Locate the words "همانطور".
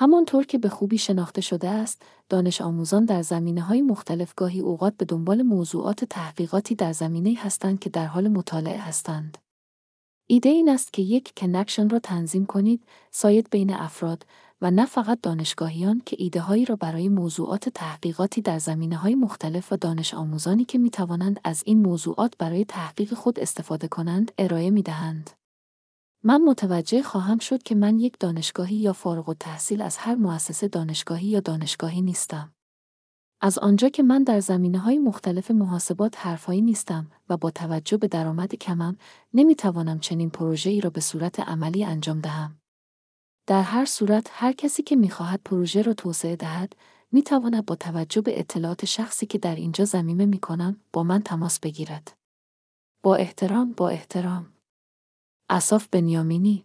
0.00-0.46